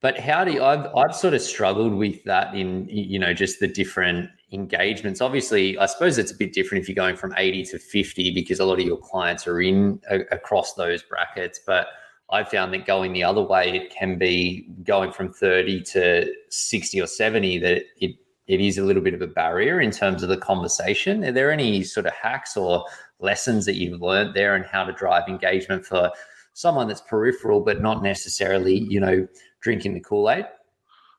[0.00, 3.60] but how do you, I've, I've sort of struggled with that in, you know, just
[3.60, 5.20] the different engagements.
[5.20, 8.60] Obviously, I suppose it's a bit different if you're going from 80 to 50 because
[8.60, 11.60] a lot of your clients are in a, across those brackets.
[11.66, 11.88] But
[12.30, 17.00] I found that going the other way, it can be going from 30 to 60
[17.00, 20.28] or 70 that it, it is a little bit of a barrier in terms of
[20.28, 21.24] the conversation.
[21.24, 22.84] Are there any sort of hacks or
[23.18, 26.10] lessons that you've learned there and how to drive engagement for
[26.56, 29.26] someone that's peripheral but not necessarily, you know,
[29.60, 30.46] drinking the Kool-Aid?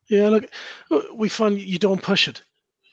[0.09, 0.45] Yeah, look,
[1.13, 2.41] we find you don't push it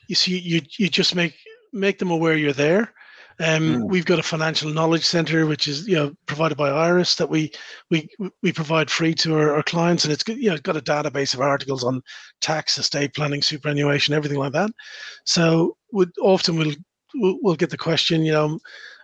[0.07, 1.35] you see you you just make
[1.73, 2.93] make them aware you're there.
[3.37, 3.89] Um, mm.
[3.89, 7.51] We've got a financial knowledge center, which is you know provided by Iris that we
[7.89, 8.07] we
[8.41, 11.41] we provide free to our, our clients, and it's you know got a database of
[11.41, 12.01] articles on
[12.41, 14.71] tax, estate planning, superannuation, everything like that.
[15.25, 16.75] So would often we'll,
[17.41, 18.59] we'll get the question, you know,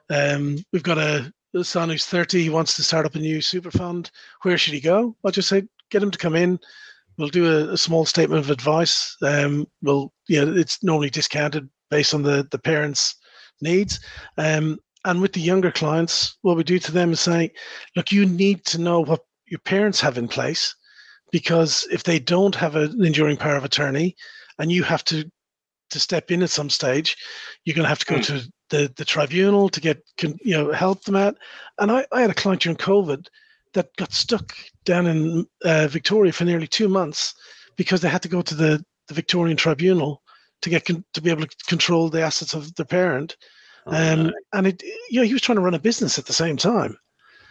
[0.09, 1.31] um, we've got a
[1.63, 4.09] son who's 30, he wants to start up a new super fund.
[4.43, 5.15] Where should he go?
[5.23, 6.59] I'll just say get him to come in
[7.17, 9.15] we'll do a, a small statement of advice.
[9.21, 13.15] Um, we'll, you know, it's normally discounted based on the the parents'
[13.61, 13.99] needs.
[14.37, 17.51] Um, and with the younger clients, what we do to them is say,
[17.95, 20.75] look, you need to know what your parents have in place,
[21.31, 24.15] because if they don't have an enduring power of attorney,
[24.59, 25.29] and you have to
[25.91, 27.17] to step in at some stage,
[27.63, 28.25] you're going to have to go mm.
[28.25, 31.37] to the, the tribunal to get can, you know help them out.
[31.79, 33.27] And I, I had a client during COVID
[33.73, 37.33] that got stuck down in uh, Victoria for nearly two months
[37.77, 40.21] because they had to go to the, the Victorian tribunal
[40.61, 43.37] to get con- to be able to control the assets of their parent.
[43.87, 44.33] Oh, um, no.
[44.53, 46.97] And it, you know, he was trying to run a business at the same time.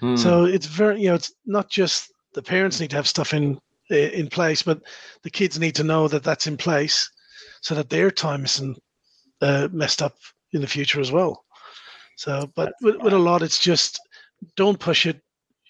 [0.01, 0.17] Hmm.
[0.17, 3.59] So it's very, you know, it's not just the parents need to have stuff in
[3.91, 4.81] in place, but
[5.23, 7.11] the kids need to know that that's in place,
[7.61, 8.79] so that their time isn't
[9.41, 10.15] uh, messed up
[10.53, 11.45] in the future as well.
[12.17, 14.01] So, but with, with, a lot, it's just
[14.57, 15.21] don't push it.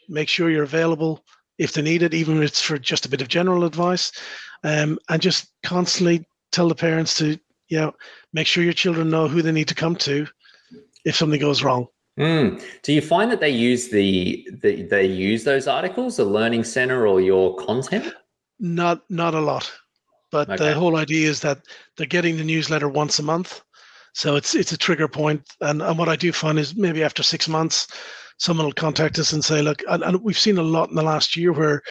[0.08, 1.24] Make sure you're available
[1.58, 4.10] if they need it, even if it's for just a bit of general advice,
[4.64, 7.94] um, and just constantly tell the parents to, you know,
[8.32, 10.26] make sure your children know who they need to come to
[11.04, 11.86] if something goes wrong.
[12.18, 12.62] Mm.
[12.82, 17.06] Do you find that they use the, the they use those articles, the learning center,
[17.06, 18.12] or your content?
[18.58, 19.70] Not not a lot,
[20.30, 20.56] but okay.
[20.68, 21.60] the whole idea is that
[21.96, 23.62] they're getting the newsletter once a month,
[24.14, 25.42] so it's it's a trigger point.
[25.60, 27.88] And and what I do find is maybe after six months,
[28.38, 31.02] someone will contact us and say, look, and, and we've seen a lot in the
[31.02, 31.82] last year where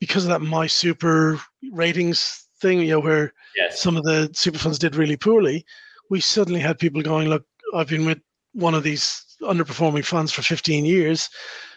[0.00, 1.40] because of that my super
[1.72, 3.80] ratings thing, you know, where yes.
[3.80, 5.64] some of the super funds did really poorly,
[6.10, 8.20] we suddenly had people going, look, I've been with
[8.52, 11.28] one of these underperforming funds for 15 years.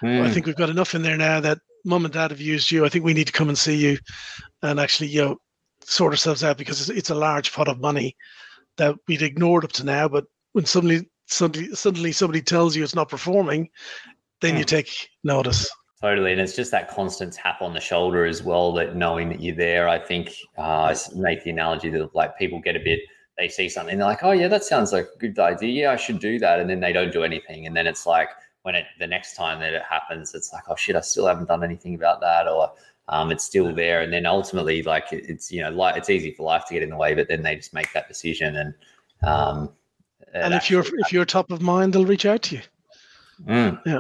[0.02, 0.22] Mm.
[0.22, 0.34] I hmm.
[0.34, 2.86] think we've got enough in there now that mum and dad have used you.
[2.86, 3.98] I think we need to come and see you
[4.62, 5.38] and actually, you know,
[5.90, 8.16] sort ourselves out because it's, it's a large pot of money
[8.78, 10.08] that we'd ignored up to now.
[10.08, 13.70] But when suddenly, suddenly, suddenly somebody tells you it's not performing,
[14.42, 14.60] then mm.
[14.60, 14.68] you hmm.
[14.68, 15.70] take notice.
[16.02, 18.72] Totally, and it's just that constant tap on the shoulder as well.
[18.72, 22.62] That knowing that you're there, I think uh, I make the analogy that like people
[22.62, 23.02] get a bit
[23.40, 25.84] they see something, they're like, oh, yeah, that sounds like a good idea.
[25.84, 26.60] Yeah, I should do that.
[26.60, 27.66] And then they don't do anything.
[27.66, 28.30] And then it's like,
[28.64, 31.48] when it the next time that it happens, it's like, oh shit, I still haven't
[31.48, 32.72] done anything about that, or
[33.10, 34.02] um, it's still there.
[34.02, 36.90] And then ultimately, like it's you know, like it's easy for life to get in
[36.90, 38.56] the way, but then they just make that decision.
[38.56, 38.74] And
[39.24, 39.70] um,
[40.34, 42.62] and if you're if you're top of mind, they'll reach out to you.
[43.48, 43.82] Mm.
[43.86, 44.00] Yeah,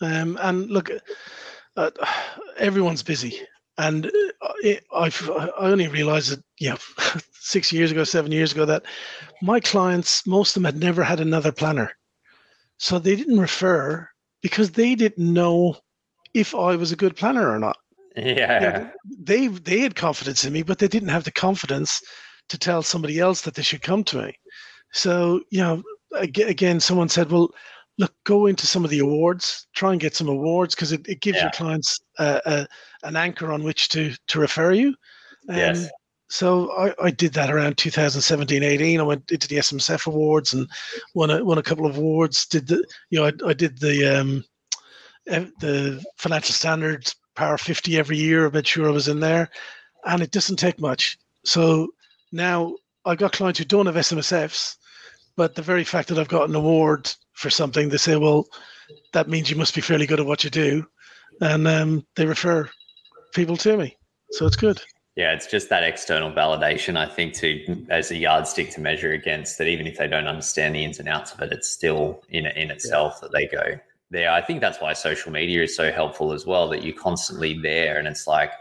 [0.00, 0.90] um, and look,
[1.76, 1.90] uh,
[2.56, 3.40] everyone's busy,
[3.78, 6.76] and uh, it, I've I only realized that yeah,
[7.32, 8.82] six years ago, seven years ago, that
[9.40, 11.92] my clients, most of them had never had another planner,
[12.78, 14.08] so they didn't refer
[14.42, 15.76] because they didn't know
[16.34, 17.76] if I was a good planner or not.
[18.18, 22.02] Yeah, you know, they they had confidence in me, but they didn't have the confidence
[22.48, 24.38] to tell somebody else that they should come to me.
[24.92, 27.50] So you know, again, someone said, well
[27.98, 31.20] look, go into some of the awards, try and get some awards because it, it
[31.20, 31.44] gives yeah.
[31.44, 32.64] your clients uh, uh,
[33.02, 34.88] an anchor on which to to refer you.
[35.48, 35.90] Um, yes.
[36.30, 39.00] So I, I did that around 2017, 18.
[39.00, 40.68] I went into the SMSF awards and
[41.14, 42.46] won a, won a couple of awards.
[42.46, 44.44] Did the you know I, I did the um,
[45.26, 48.48] the financial standards Power 50 every year.
[48.48, 49.48] I made sure I was in there,
[50.04, 51.16] and it doesn't take much.
[51.44, 51.86] So
[52.32, 52.74] now
[53.04, 54.74] I've got clients who don't have SMSFs,
[55.36, 58.48] but the very fact that I've got an award for something, they say, well,
[59.12, 60.84] that means you must be fairly good at what you do.
[61.40, 62.68] And um, they refer
[63.32, 63.96] people to me.
[64.32, 64.82] So it's good.
[65.14, 69.58] Yeah, it's just that external validation, I think, to as a yardstick to measure against
[69.58, 72.46] that even if they don't understand the ins and outs of it, it's still in
[72.46, 73.20] in itself yeah.
[73.28, 73.78] that they go
[74.10, 74.30] there.
[74.30, 77.98] I think that's why social media is so helpful as well, that you're constantly there
[77.98, 78.52] and it's like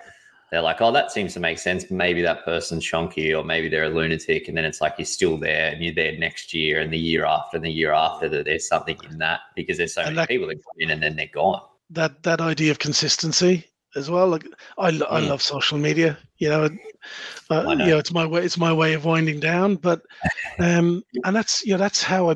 [0.52, 1.92] they're like, oh, that seems to make sense.
[1.92, 4.48] Maybe that person's shonky or maybe they're a lunatic.
[4.48, 7.26] And then it's like you're still there and you're there next year and the year
[7.26, 10.24] after and the year after that there's something in that because there's so and many
[10.24, 11.62] that, people that come in and then they're gone.
[11.90, 13.66] That that idea of consistency
[13.98, 14.28] as well.
[14.30, 14.46] Like
[14.78, 15.06] I, mm.
[15.10, 16.18] I love social media.
[16.38, 16.70] You know,
[17.50, 18.44] uh, know, you know, it's my way.
[18.44, 19.76] It's my way of winding down.
[19.76, 20.02] But
[20.60, 22.36] um, and that's you know that's how I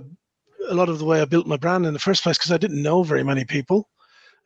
[0.69, 2.57] a lot of the way I built my brand in the first place because I
[2.57, 3.89] didn't know very many people.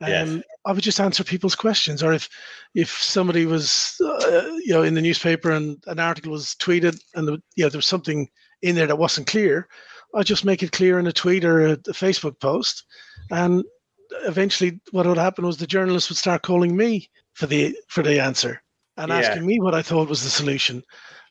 [0.02, 0.42] Um, yes.
[0.66, 2.28] I would just answer people's questions, or if
[2.74, 7.26] if somebody was uh, you know in the newspaper and an article was tweeted and
[7.26, 8.28] the, you know there was something
[8.62, 9.68] in there that wasn't clear,
[10.14, 12.84] I'd just make it clear in a tweet or a, a Facebook post,
[13.30, 13.64] and
[14.24, 18.20] eventually what would happen was the journalist would start calling me for the for the
[18.20, 18.62] answer
[18.98, 19.18] and yeah.
[19.18, 20.82] asking me what I thought was the solution,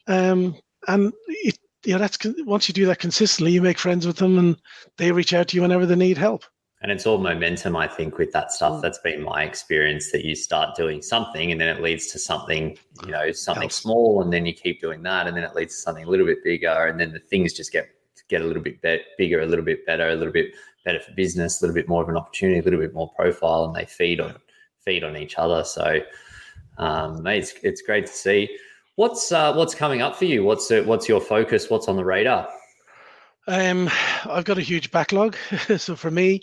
[0.07, 0.55] um,
[0.87, 4.57] and it yeah that's once you do that consistently, you make friends with them and
[4.97, 6.43] they reach out to you whenever they need help.
[6.81, 8.73] And it's all momentum, I think, with that stuff.
[8.73, 8.81] Mm.
[8.81, 12.77] That's been my experience that you start doing something and then it leads to something,
[13.05, 15.81] you know, something small, and then you keep doing that, and then it leads to
[15.81, 17.89] something a little bit bigger, and then the things just get
[18.27, 21.11] get a little bit be- bigger, a little bit better, a little bit better for
[21.13, 23.85] business, a little bit more of an opportunity, a little bit more profile, and they
[23.85, 24.35] feed on
[24.83, 25.63] feed on each other.
[25.63, 25.99] So,
[26.77, 28.49] um, mate, it's, it's great to see.
[28.97, 30.43] What's uh, what's coming up for you?
[30.43, 31.69] What's uh, what's your focus?
[31.69, 32.47] What's on the radar?
[33.47, 33.89] Um,
[34.25, 35.35] I've got a huge backlog,
[35.77, 36.41] so for me,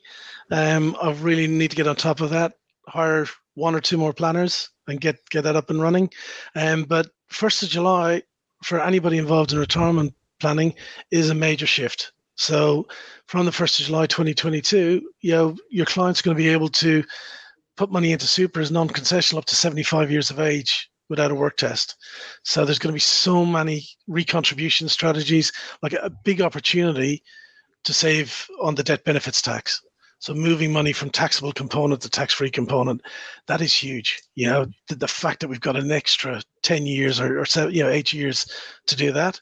[0.51, 2.53] um, I really need to get on top of that.
[2.87, 6.11] Hire one or two more planners and get get that up and running.
[6.55, 8.23] Um, but first of July,
[8.63, 10.75] for anybody involved in retirement planning
[11.11, 12.13] is a major shift.
[12.35, 12.87] So
[13.27, 17.05] from the 1st of July 2022, you know, your client's going to be able to
[17.77, 21.59] put money into super as non-concessional up to 75 years of age without a work
[21.59, 21.97] test.
[22.43, 27.23] So there's going to be so many recontribution strategies, like a big opportunity
[27.85, 29.83] to save on the death benefits tax.
[30.21, 33.03] So moving money from taxable component to tax-free component,
[33.47, 34.23] that is huge.
[34.37, 37.75] You know, the, the fact that we've got an extra 10 years or, or seven,
[37.75, 38.47] you know, eight years
[38.87, 39.39] to do that.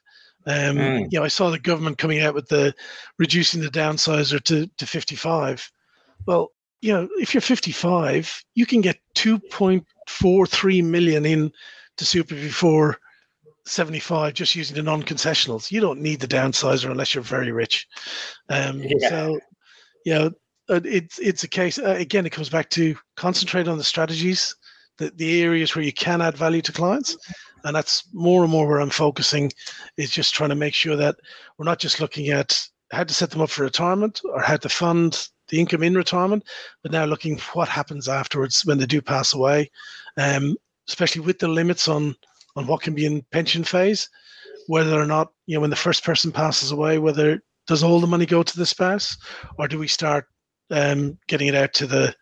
[0.47, 1.07] Um, mm.
[1.13, 2.75] You know, I saw the government coming out with the
[3.17, 5.71] reducing the downsizer to, to 55.
[6.27, 8.99] Well, you know, if you're 55, you can get
[10.19, 11.53] 2.43 million in
[11.97, 12.99] to super before
[13.67, 15.71] 75 just using the non-concessionals.
[15.71, 17.87] You don't need the downsizer unless you're very rich.
[18.49, 19.09] Um, yeah.
[19.09, 19.41] So,
[20.05, 20.31] you know,
[20.69, 22.27] it's it's a case uh, again.
[22.27, 24.55] It comes back to concentrate on the strategies,
[24.99, 27.17] the the areas where you can add value to clients,
[27.65, 29.51] and that's more and more where I'm focusing.
[29.97, 31.17] Is just trying to make sure that
[31.59, 32.61] we're not just looking at
[32.93, 36.45] how to set them up for retirement or how to fund the income in retirement,
[36.83, 39.71] but now looking what happens afterwards when they do pass away,
[40.21, 40.57] um,
[40.89, 42.15] especially with the limits on
[42.57, 44.09] on what can be in pension phase,
[44.67, 48.07] whether or not you know when the first person passes away, whether does all the
[48.07, 49.17] money go to the spouse,
[49.59, 50.27] or do we start
[50.71, 52.15] um, getting it out to the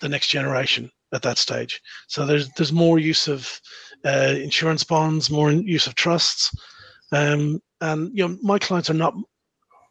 [0.00, 1.80] the next generation at that stage?
[2.08, 3.60] So there's there's more use of
[4.04, 6.50] uh, insurance bonds, more use of trusts,
[7.12, 9.14] um, and you know my clients are not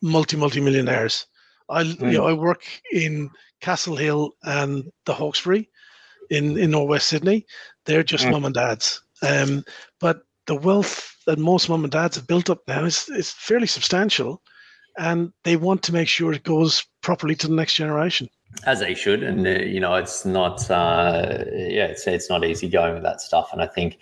[0.01, 1.25] multi multi millionaires.
[1.69, 2.11] I mm.
[2.11, 3.29] you know I work in
[3.61, 5.69] Castle Hill and the Hawkesbury
[6.29, 7.45] in in Northwest Sydney.
[7.85, 8.31] They're just mm.
[8.31, 9.01] mum and dads.
[9.21, 9.63] Um,
[9.99, 13.67] but the wealth that most mum and dads have built up now is is fairly
[13.67, 14.41] substantial,
[14.97, 18.29] and they want to make sure it goes properly to the next generation.
[18.65, 22.69] As they should, and uh, you know it's not uh, yeah it's it's not easy
[22.69, 23.97] going with that stuff, and I think.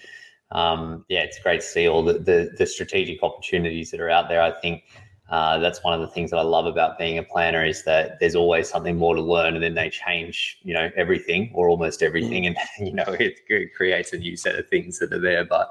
[0.51, 4.29] Um, yeah, it's great to see all the, the, the strategic opportunities that are out
[4.29, 4.43] there.
[4.43, 4.83] I think
[5.29, 8.19] uh, that's one of the things that I love about being a planner is that
[8.19, 12.03] there's always something more to learn, and then they change, you know, everything or almost
[12.03, 12.47] everything, mm.
[12.47, 12.57] and
[12.88, 15.43] you know, it, it, creates a new set of things that are there.
[15.43, 15.69] But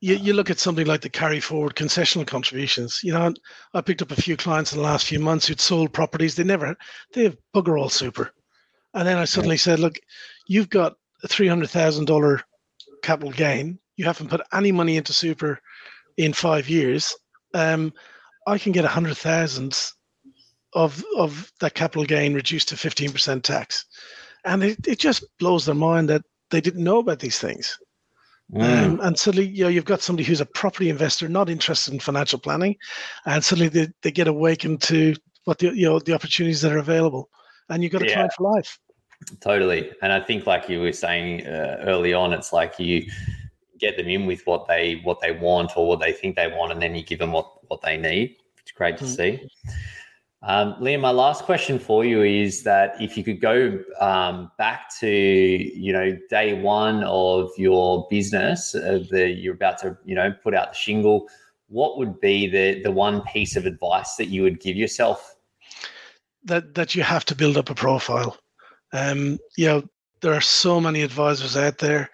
[0.00, 3.00] you, you look at something like the carry forward concessional contributions.
[3.02, 3.32] You know,
[3.72, 6.34] I picked up a few clients in the last few months who'd sold properties.
[6.34, 6.76] They never,
[7.14, 8.32] they have bugger all super,
[8.92, 9.98] and then I suddenly said, look,
[10.46, 12.42] you've got a three hundred thousand dollar
[13.02, 13.78] capital gain.
[13.96, 15.58] You haven't put any money into super
[16.18, 17.16] in five years.
[17.54, 17.94] Um,
[18.50, 19.78] I can get a hundred thousand
[20.72, 23.86] of of that capital gain reduced to fifteen percent tax,
[24.44, 27.78] and it, it just blows their mind that they didn't know about these things.
[28.52, 28.84] Mm.
[28.84, 32.00] Um, and suddenly, you know, you've got somebody who's a property investor, not interested in
[32.00, 32.74] financial planning,
[33.24, 36.78] and suddenly they, they get awakened to what the you know the opportunities that are
[36.78, 37.30] available,
[37.68, 38.14] and you've got a yeah.
[38.14, 38.78] client for life.
[39.40, 43.08] Totally, and I think like you were saying uh, early on, it's like you
[43.78, 46.72] get them in with what they what they want or what they think they want,
[46.72, 48.36] and then you give them what what they need.
[48.80, 49.14] Great to mm.
[49.14, 49.48] see.
[50.42, 54.90] Um, Liam, my last question for you is that if you could go um, back
[55.00, 60.32] to you know day one of your business, uh, the you're about to you know
[60.42, 61.28] put out the shingle,
[61.68, 65.36] what would be the the one piece of advice that you would give yourself?
[66.44, 68.38] That that you have to build up a profile.
[68.94, 69.82] Um, you know,
[70.22, 72.08] there are so many advisors out there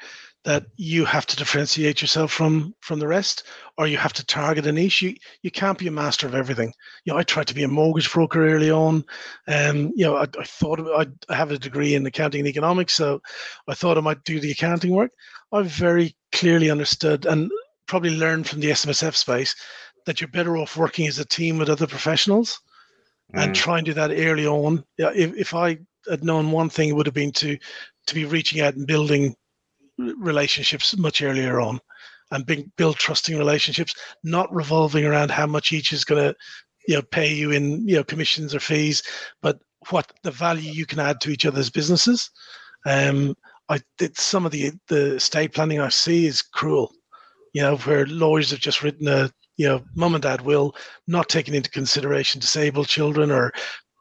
[0.46, 3.42] that you have to differentiate yourself from from the rest
[3.76, 5.02] or you have to target a niche.
[5.02, 6.72] You you can't be a master of everything.
[7.04, 9.04] You know i tried to be a mortgage broker early on
[9.48, 12.48] and um, you know i, I thought I, I have a degree in accounting and
[12.48, 13.20] economics so
[13.66, 15.10] i thought i might do the accounting work.
[15.52, 17.50] I very clearly understood and
[17.88, 19.54] probably learned from the smsf space
[20.06, 22.60] that you're better off working as a team with other professionals
[23.34, 23.42] mm.
[23.42, 24.84] and try and do that early on.
[24.96, 25.76] Yeah if, if i
[26.08, 27.58] had known one thing it would have been to
[28.06, 29.34] to be reaching out and building
[29.98, 31.80] relationships much earlier on
[32.30, 36.34] and build trusting relationships, not revolving around how much each is going to,
[36.88, 39.02] you know, pay you in, you know, commissions or fees,
[39.42, 39.58] but
[39.90, 42.30] what the value you can add to each other's businesses.
[42.84, 43.36] Um,
[43.68, 46.92] I did some of the the estate planning I see is cruel,
[47.52, 50.74] you know, where lawyers have just written a, you know, mum and dad will
[51.06, 53.52] not taking into consideration disabled children or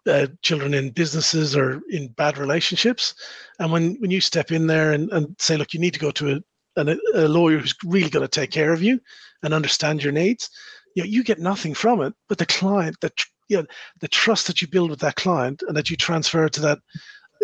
[0.08, 3.16] uh, children in businesses or in bad relationships.
[3.60, 6.12] And when, when you step in there and, and say, look, you need to go
[6.12, 6.42] to
[6.78, 9.00] a, a, a lawyer who's really going to take care of you
[9.44, 10.50] and understand your needs,
[10.96, 13.14] you know, you get nothing from it, but the client, that
[13.48, 13.66] you know,
[14.00, 16.80] the trust that you build with that client and that you transfer to that,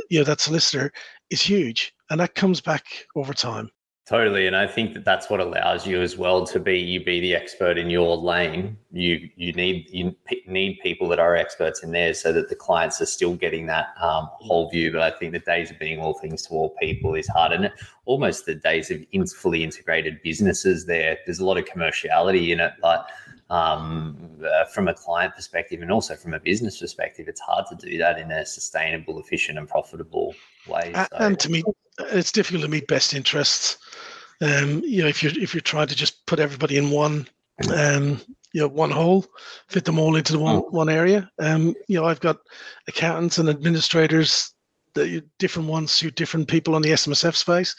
[0.09, 0.91] you know, that solicitor
[1.29, 2.85] is huge, and that comes back
[3.15, 3.69] over time.
[4.07, 7.19] Totally, and I think that that's what allows you as well to be you be
[7.19, 8.75] the expert in your lane.
[8.91, 10.15] You you need you
[10.47, 13.93] need people that are experts in there so that the clients are still getting that
[14.01, 14.91] um, whole view.
[14.91, 17.71] But I think the days of being all things to all people is hard, and
[18.05, 20.87] almost the days of in, fully integrated businesses.
[20.87, 23.07] There, there's a lot of commerciality in it, but
[23.51, 27.75] um, uh, from a client perspective and also from a business perspective, it's hard to
[27.75, 30.33] do that in a sustainable, efficient, and profitable
[30.67, 30.91] way.
[30.93, 31.07] So.
[31.19, 31.63] And to me,
[31.99, 33.77] it's difficult to meet best interests.
[34.41, 37.27] Um, you know, if you're if you're trying to just put everybody in one,
[37.73, 38.19] um,
[38.53, 39.25] you know, one hole,
[39.69, 40.71] fit them all into the one mm.
[40.71, 41.29] one area.
[41.39, 42.37] Um, you know, I've got
[42.87, 44.53] accountants and administrators
[44.93, 47.75] the different ones suit different people on the SMSF space.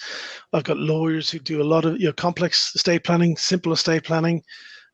[0.52, 4.04] I've got lawyers who do a lot of you know complex estate planning, simple estate
[4.04, 4.42] planning.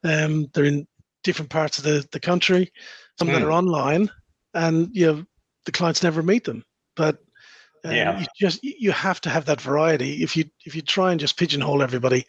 [0.05, 0.87] Um, they're in
[1.25, 2.73] different parts of the, the country.
[3.19, 3.33] Some mm.
[3.33, 3.53] that are hmm.
[3.53, 4.11] online,
[4.55, 5.25] and you know
[5.64, 6.64] the clients never meet them.
[6.97, 7.19] But
[7.89, 8.20] um, yeah.
[8.20, 10.22] you just you have to have that variety.
[10.22, 12.26] If you if you try and just pigeonhole everybody,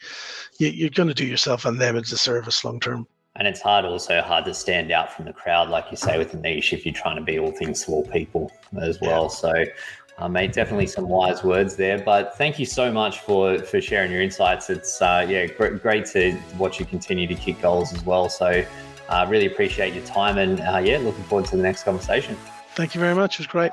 [0.59, 3.07] you, are going to do yourself and them a disservice long term.
[3.35, 6.33] And it's hard also hard to stand out from the crowd, like you say, with
[6.33, 8.51] a niche if you're trying to be all things to all people
[8.81, 9.23] as well.
[9.23, 9.27] Yeah.
[9.29, 9.65] So
[10.17, 11.97] uh, mate, definitely some wise words there.
[11.97, 14.69] But thank you so much for for sharing your insights.
[14.69, 18.29] It's uh, yeah, great, great to watch you continue to kick goals as well.
[18.29, 18.65] So
[19.09, 22.37] uh, really appreciate your time and uh, yeah, looking forward to the next conversation.
[22.75, 23.35] Thank you very much.
[23.35, 23.71] It was great.